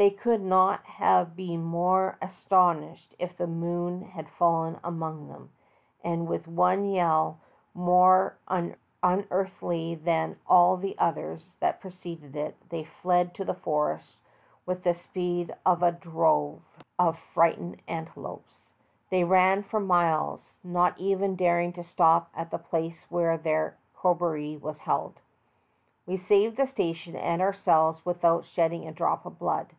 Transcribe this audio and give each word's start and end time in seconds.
They 0.00 0.10
could 0.10 0.42
not 0.42 0.84
have 0.84 1.34
been 1.34 1.64
more 1.64 2.18
astonished 2.22 3.16
if 3.18 3.36
the 3.36 3.48
moon 3.48 4.02
had 4.02 4.28
fallen 4.28 4.78
among 4.84 5.26
them, 5.26 5.50
and 6.04 6.28
with 6.28 6.46
one 6.46 6.84
3^ell 6.92 7.38
more 7.74 8.38
unearthly 9.02 9.96
than 9.96 10.38
all 10.46 10.76
the 10.76 10.96
others 11.00 11.50
that 11.58 11.80
preceded 11.80 12.36
it, 12.36 12.56
they 12.68 12.84
fled 12.84 13.34
to 13.34 13.44
the 13.44 13.56
forest 13.56 14.18
with 14.64 14.84
the 14.84 14.94
speed 14.94 15.52
of 15.66 15.82
a 15.82 15.90
drove 15.90 16.60
A 16.60 16.62
COKROBOREE 16.62 16.62
IN 16.76 17.08
AUSTRALIA. 17.08 17.08
207 17.08 17.08
of 17.08 17.32
frightened 17.34 17.82
antelopes. 17.88 18.66
They 19.10 19.24
ran 19.24 19.64
for 19.64 19.80
miles, 19.80 20.52
not 20.62 20.96
even 21.00 21.34
daring 21.34 21.72
to 21.72 21.82
stop 21.82 22.30
at 22.36 22.52
the 22.52 22.58
place 22.58 23.06
where 23.10 23.36
their 23.36 23.76
corroboree 23.96 24.58
was 24.58 24.78
held. 24.78 25.18
We 26.06 26.16
saved 26.16 26.56
the 26.56 26.66
station 26.68 27.16
and 27.16 27.42
ourselves 27.42 28.06
without 28.06 28.44
shedding 28.44 28.86
a 28.86 28.92
drop 28.92 29.26
of 29.26 29.40
blood. 29.40 29.72